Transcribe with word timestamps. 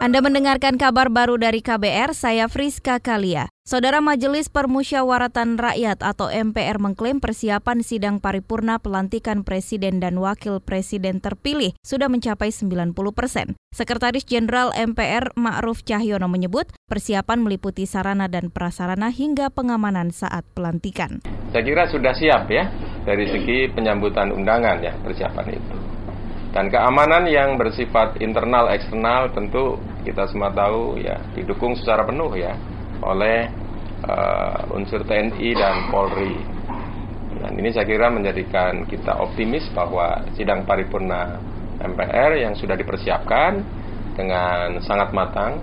Anda 0.00 0.24
mendengarkan 0.24 0.80
kabar 0.80 1.12
baru 1.12 1.36
dari 1.36 1.60
KBR, 1.60 2.16
saya 2.16 2.48
Friska 2.48 3.04
Kalia. 3.04 3.52
Saudara 3.68 4.00
Majelis 4.00 4.48
Permusyawaratan 4.48 5.60
Rakyat 5.60 6.00
atau 6.00 6.32
MPR 6.32 6.80
mengklaim 6.80 7.20
persiapan 7.20 7.84
sidang 7.84 8.16
paripurna 8.16 8.80
pelantikan 8.80 9.44
presiden 9.44 10.00
dan 10.00 10.16
wakil 10.16 10.56
presiden 10.64 11.20
terpilih 11.20 11.76
sudah 11.84 12.08
mencapai 12.08 12.48
90 12.48 12.96
persen. 13.12 13.60
Sekretaris 13.76 14.24
Jenderal 14.24 14.72
MPR 14.72 15.36
Ma'ruf 15.36 15.84
Cahyono 15.84 16.32
menyebut 16.32 16.72
persiapan 16.88 17.44
meliputi 17.44 17.84
sarana 17.84 18.24
dan 18.24 18.48
prasarana 18.48 19.12
hingga 19.12 19.52
pengamanan 19.52 20.16
saat 20.16 20.48
pelantikan. 20.56 21.20
Saya 21.52 21.60
kira 21.60 21.84
sudah 21.92 22.16
siap 22.16 22.48
ya 22.48 22.72
dari 23.04 23.28
segi 23.28 23.68
penyambutan 23.68 24.32
undangan 24.32 24.80
ya 24.80 24.96
persiapan 25.04 25.60
itu. 25.60 25.76
Dan 26.50 26.66
keamanan 26.66 27.30
yang 27.30 27.54
bersifat 27.54 28.18
internal 28.18 28.74
eksternal 28.74 29.30
tentu 29.30 29.78
kita 30.04 30.28
semua 30.30 30.50
tahu 30.52 31.00
ya 31.00 31.20
didukung 31.36 31.76
secara 31.76 32.04
penuh 32.04 32.32
ya 32.36 32.56
oleh 33.00 33.48
uh, 34.04 34.76
unsur 34.76 35.04
TNI 35.04 35.48
dan 35.56 35.88
Polri. 35.88 36.36
Dan 37.40 37.56
ini 37.56 37.72
saya 37.72 37.88
kira 37.88 38.12
menjadikan 38.12 38.84
kita 38.84 39.16
optimis 39.16 39.64
bahwa 39.72 40.20
sidang 40.36 40.68
paripurna 40.68 41.40
MPR 41.80 42.36
yang 42.36 42.52
sudah 42.52 42.76
dipersiapkan 42.76 43.64
dengan 44.12 44.76
sangat 44.84 45.16
matang 45.16 45.56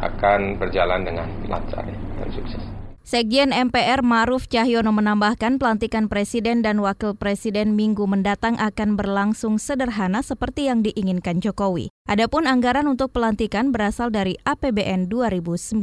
akan 0.00 0.56
berjalan 0.56 1.04
dengan 1.04 1.28
lancar 1.52 1.84
dan 1.84 2.28
sukses. 2.32 2.81
Sekjen 3.02 3.50
MPR 3.50 4.06
Maruf 4.06 4.46
Cahyono 4.46 4.94
menambahkan 4.94 5.58
pelantikan 5.58 6.06
presiden 6.06 6.62
dan 6.62 6.78
wakil 6.78 7.18
presiden 7.18 7.74
minggu 7.74 8.06
mendatang 8.06 8.54
akan 8.62 8.94
berlangsung 8.94 9.58
sederhana 9.58 10.22
seperti 10.22 10.70
yang 10.70 10.86
diinginkan 10.86 11.42
Jokowi. 11.42 11.90
Adapun 12.06 12.46
anggaran 12.46 12.86
untuk 12.86 13.10
pelantikan 13.10 13.74
berasal 13.74 14.14
dari 14.14 14.38
APBN 14.46 15.10
2019. 15.10 15.82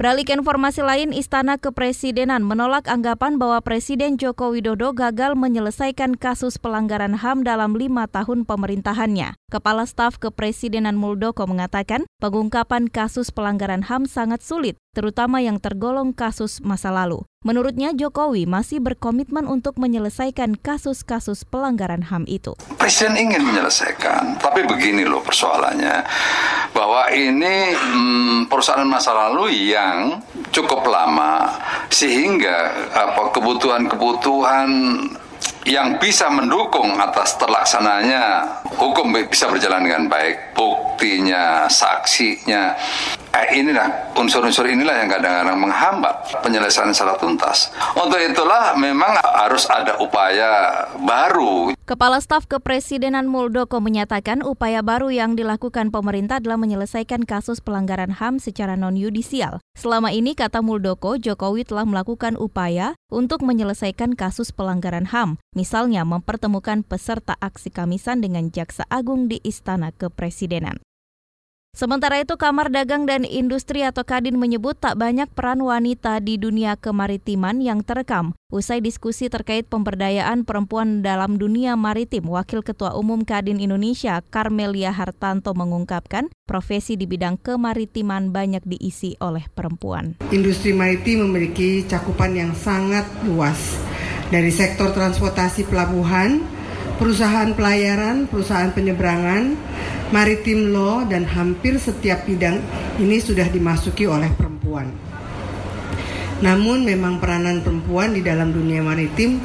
Beralih 0.00 0.24
informasi 0.24 0.80
lain, 0.80 1.12
Istana 1.12 1.60
Kepresidenan 1.60 2.40
menolak 2.40 2.88
anggapan 2.88 3.36
bahwa 3.36 3.60
Presiden 3.60 4.16
Joko 4.16 4.48
Widodo 4.48 4.96
gagal 4.96 5.36
menyelesaikan 5.36 6.16
kasus 6.16 6.56
pelanggaran 6.56 7.20
HAM 7.20 7.44
dalam 7.44 7.76
lima 7.76 8.08
tahun 8.08 8.48
pemerintahannya. 8.48 9.36
Kepala 9.52 9.84
Staf 9.84 10.16
Kepresidenan 10.16 10.96
Muldoko 10.96 11.44
mengatakan 11.44 12.08
pengungkapan 12.16 12.88
kasus 12.88 13.28
pelanggaran 13.28 13.84
HAM 13.84 14.08
sangat 14.08 14.40
sulit, 14.40 14.80
terutama 14.90 15.38
yang 15.38 15.62
tergolong 15.62 16.10
kasus 16.10 16.58
masa 16.58 16.90
lalu. 16.90 17.22
Menurutnya 17.40 17.96
Jokowi 17.96 18.44
masih 18.44 18.84
berkomitmen 18.84 19.48
untuk 19.48 19.80
menyelesaikan 19.80 20.60
kasus-kasus 20.60 21.48
pelanggaran 21.48 22.04
HAM 22.12 22.28
itu. 22.28 22.52
Presiden 22.76 23.16
ingin 23.16 23.40
menyelesaikan, 23.46 24.36
tapi 24.36 24.66
begini 24.68 25.08
loh 25.08 25.24
persoalannya, 25.24 26.04
bahwa 26.76 27.08
ini 27.16 27.72
hmm, 27.72 28.52
perusahaan 28.52 28.84
masa 28.84 29.16
lalu 29.16 29.72
yang 29.72 30.20
cukup 30.52 30.84
lama 30.84 31.48
sehingga 31.88 32.90
apa 32.92 33.32
kebutuhan-kebutuhan 33.32 34.68
yang 35.64 35.96
bisa 35.96 36.28
mendukung 36.28 36.96
atas 37.00 37.36
terlaksananya 37.40 38.44
hukum 38.76 39.12
bisa 39.28 39.48
berjalan 39.48 39.84
dengan 39.84 40.04
baik, 40.12 40.56
buktinya, 40.56 41.68
saksinya, 41.68 42.76
inilah 43.48 44.12
unsur-unsur 44.16 44.68
inilah 44.68 45.00
yang 45.00 45.08
kadang-kadang 45.08 45.56
menghambat 45.56 46.14
penyelesaian 46.44 46.92
secara 46.92 47.16
tuntas. 47.16 47.72
Untuk 47.96 48.20
itulah 48.20 48.76
memang 48.76 49.16
harus 49.20 49.64
ada 49.70 49.96
upaya 49.96 50.84
baru. 51.00 51.72
Kepala 51.88 52.22
Staf 52.22 52.46
Kepresidenan 52.46 53.26
Muldoko 53.26 53.82
menyatakan 53.82 54.46
upaya 54.46 54.78
baru 54.78 55.10
yang 55.10 55.34
dilakukan 55.34 55.90
pemerintah 55.90 56.38
adalah 56.38 56.54
menyelesaikan 56.54 57.26
kasus 57.26 57.58
pelanggaran 57.58 58.14
HAM 58.14 58.38
secara 58.38 58.78
non-yudisial. 58.78 59.58
Selama 59.74 60.14
ini, 60.14 60.38
kata 60.38 60.62
Muldoko, 60.62 61.18
Jokowi 61.18 61.66
telah 61.66 61.82
melakukan 61.82 62.38
upaya 62.38 62.94
untuk 63.10 63.42
menyelesaikan 63.42 64.14
kasus 64.14 64.54
pelanggaran 64.54 65.10
HAM, 65.10 65.42
misalnya 65.58 66.06
mempertemukan 66.06 66.86
peserta 66.86 67.34
aksi 67.42 67.74
Kamisan 67.74 68.22
dengan 68.22 68.54
Jaksa 68.54 68.86
Agung 68.86 69.26
di 69.26 69.42
Istana 69.42 69.90
Kepresidenan. 69.90 70.78
Sementara 71.70 72.18
itu, 72.18 72.34
Kamar 72.34 72.66
Dagang 72.66 73.06
dan 73.06 73.22
Industri 73.22 73.86
atau 73.86 74.02
Kadin 74.02 74.34
menyebut 74.34 74.74
tak 74.74 74.98
banyak 74.98 75.30
peran 75.30 75.62
wanita 75.62 76.18
di 76.18 76.34
dunia 76.34 76.74
kemaritiman 76.74 77.62
yang 77.62 77.86
terekam. 77.86 78.34
Usai 78.50 78.82
diskusi 78.82 79.30
terkait 79.30 79.70
pemberdayaan 79.70 80.42
perempuan 80.42 81.06
dalam 81.06 81.38
dunia 81.38 81.78
maritim, 81.78 82.26
Wakil 82.26 82.66
Ketua 82.66 82.98
Umum 82.98 83.22
Kadin 83.22 83.62
Indonesia, 83.62 84.18
Carmelia 84.34 84.90
Hartanto 84.90 85.54
mengungkapkan, 85.54 86.26
profesi 86.42 86.98
di 86.98 87.06
bidang 87.06 87.38
kemaritiman 87.38 88.34
banyak 88.34 88.66
diisi 88.66 89.14
oleh 89.22 89.46
perempuan. 89.54 90.18
Industri 90.34 90.74
maritim 90.74 91.30
memiliki 91.30 91.86
cakupan 91.86 92.34
yang 92.34 92.50
sangat 92.58 93.06
luas, 93.22 93.78
dari 94.34 94.50
sektor 94.50 94.90
transportasi 94.90 95.70
pelabuhan, 95.70 96.42
perusahaan 96.98 97.54
pelayaran, 97.54 98.26
perusahaan 98.26 98.74
penyeberangan, 98.74 99.54
maritim 100.10 100.74
law 100.74 101.06
dan 101.06 101.22
hampir 101.22 101.78
setiap 101.78 102.26
bidang 102.26 102.58
ini 102.98 103.22
sudah 103.22 103.46
dimasuki 103.46 104.10
oleh 104.10 104.30
perempuan. 104.34 104.90
Namun 106.40 106.82
memang 106.82 107.22
peranan 107.22 107.62
perempuan 107.62 108.16
di 108.16 108.24
dalam 108.24 108.50
dunia 108.50 108.80
maritim 108.80 109.38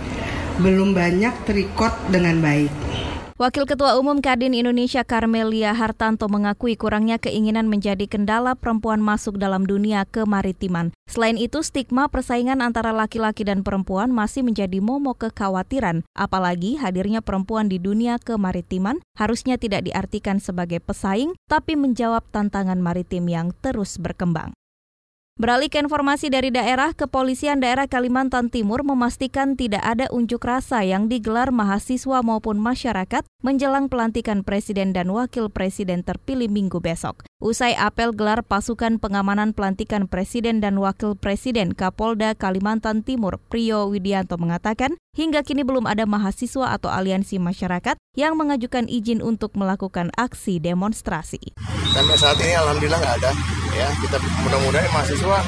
belum 0.64 0.96
banyak 0.96 1.36
terikot 1.44 1.92
dengan 2.08 2.40
baik. 2.40 2.72
Wakil 3.36 3.68
Ketua 3.68 4.00
Umum 4.00 4.24
Kadin 4.24 4.56
Indonesia 4.56 5.04
Carmelia 5.04 5.76
Hartanto 5.76 6.32
mengakui 6.32 6.80
kurangnya 6.80 7.20
keinginan 7.20 7.68
menjadi 7.68 8.08
kendala 8.08 8.56
perempuan 8.56 9.04
masuk 9.04 9.36
dalam 9.36 9.68
dunia 9.68 10.08
kemaritiman. 10.08 10.95
Selain 11.06 11.38
itu, 11.38 11.62
stigma 11.62 12.10
persaingan 12.10 12.60
antara 12.60 12.90
laki-laki 12.90 13.46
dan 13.46 13.62
perempuan 13.62 14.10
masih 14.12 14.42
menjadi 14.42 14.82
momok 14.82 15.30
kekhawatiran, 15.30 16.04
apalagi 16.18 16.76
hadirnya 16.76 17.22
perempuan 17.24 17.70
di 17.70 17.78
dunia 17.80 18.20
kemaritiman 18.20 19.00
harusnya 19.16 19.56
tidak 19.56 19.86
diartikan 19.86 20.44
sebagai 20.44 20.82
pesaing, 20.82 21.38
tapi 21.46 21.78
menjawab 21.78 22.26
tantangan 22.34 22.82
maritim 22.82 23.30
yang 23.30 23.54
terus 23.62 24.02
berkembang. 24.02 24.52
Beralih 25.36 25.68
ke 25.68 25.84
informasi 25.84 26.32
dari 26.32 26.48
daerah, 26.48 26.96
Kepolisian 26.96 27.60
Daerah 27.60 27.92
Kalimantan 27.92 28.48
Timur 28.48 28.88
memastikan 28.88 29.60
tidak 29.60 29.84
ada 29.84 30.08
unjuk 30.16 30.40
rasa 30.40 30.80
yang 30.88 31.12
digelar 31.12 31.52
mahasiswa 31.52 32.24
maupun 32.24 32.56
masyarakat 32.56 33.20
menjelang 33.44 33.92
pelantikan 33.92 34.48
Presiden 34.48 34.96
dan 34.96 35.12
Wakil 35.12 35.52
Presiden 35.52 36.08
terpilih 36.08 36.48
minggu 36.48 36.80
besok. 36.80 37.28
Usai 37.44 37.76
apel 37.76 38.16
gelar 38.16 38.48
pasukan 38.48 38.96
pengamanan 38.96 39.52
pelantikan 39.52 40.08
Presiden 40.08 40.64
dan 40.64 40.80
Wakil 40.80 41.20
Presiden 41.20 41.76
Kapolda 41.76 42.32
Kalimantan 42.32 43.04
Timur 43.04 43.36
Prio 43.52 43.92
Widianto 43.92 44.40
mengatakan, 44.40 44.96
hingga 45.20 45.44
kini 45.44 45.68
belum 45.68 45.84
ada 45.84 46.08
mahasiswa 46.08 46.80
atau 46.80 46.88
aliansi 46.88 47.44
masyarakat 47.44 48.00
yang 48.16 48.40
mengajukan 48.40 48.88
izin 48.88 49.20
untuk 49.20 49.60
melakukan 49.60 50.16
aksi 50.16 50.64
demonstrasi. 50.64 51.52
Sampai 51.92 52.16
saat 52.16 52.40
ini 52.40 52.56
alhamdulillah 52.56 53.04
nggak 53.04 53.18
ada. 53.20 53.65
Ya, 53.76 53.92
kita 54.00 54.16
mudah-mudahan 54.40 54.88
mahasiswa 54.96 55.44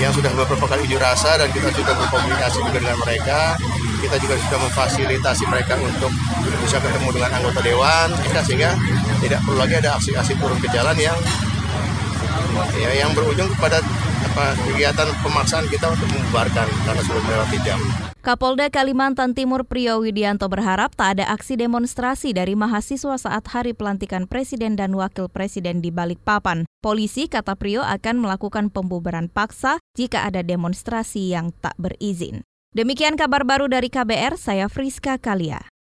yang 0.00 0.10
sudah 0.10 0.32
beberapa 0.34 0.66
kali 0.66 0.90
unjuk 0.90 0.98
rasa 0.98 1.38
dan 1.38 1.52
kita 1.54 1.70
sudah 1.70 1.94
berkomunikasi 1.94 2.58
juga 2.66 2.78
dengan 2.82 2.98
mereka. 3.04 3.54
Kita 4.00 4.16
juga 4.20 4.34
sudah 4.36 4.58
memfasilitasi 4.68 5.44
mereka 5.48 5.76
untuk 5.80 6.12
bisa 6.60 6.76
ketemu 6.80 7.08
dengan 7.14 7.30
anggota 7.40 7.60
dewan, 7.64 8.08
sehingga 8.44 8.76
tidak 9.20 9.40
perlu 9.44 9.56
lagi 9.60 9.74
ada 9.80 9.96
aksi-aksi 9.96 10.36
turun 10.36 10.58
ke 10.60 10.68
jalan 10.72 10.96
yang 10.98 11.16
ya, 12.76 12.90
yang 12.96 13.10
berujung 13.16 13.48
kepada 13.56 13.80
apa, 14.24 14.56
kegiatan 14.72 15.08
pemaksaan 15.20 15.66
kita 15.68 15.92
untuk 15.92 16.08
membubarkan 16.08 16.66
karena 16.88 17.02
sudah 17.04 17.22
melewati 17.22 17.58
jam. 17.62 17.80
Kapolda 18.24 18.72
Kalimantan 18.72 19.36
Timur 19.36 19.68
Priyo 19.68 20.00
Widianto 20.00 20.48
berharap 20.48 20.96
tak 20.96 21.20
ada 21.20 21.28
aksi 21.28 21.60
demonstrasi 21.60 22.32
dari 22.32 22.56
mahasiswa 22.56 23.20
saat 23.20 23.44
hari 23.52 23.76
pelantikan 23.76 24.24
Presiden 24.24 24.80
dan 24.80 24.96
Wakil 24.96 25.28
Presiden 25.28 25.84
di 25.84 25.92
Balikpapan. 25.92 26.64
Polisi, 26.80 27.28
kata 27.28 27.52
Priyo, 27.52 27.84
akan 27.84 28.24
melakukan 28.24 28.72
pembubaran 28.72 29.28
paksa 29.28 29.76
jika 29.92 30.24
ada 30.24 30.40
demonstrasi 30.40 31.36
yang 31.36 31.52
tak 31.60 31.76
berizin. 31.76 32.40
Demikian 32.72 33.20
kabar 33.20 33.44
baru 33.44 33.68
dari 33.68 33.92
KBR, 33.92 34.40
saya 34.40 34.72
Friska 34.72 35.20
Kalia. 35.20 35.73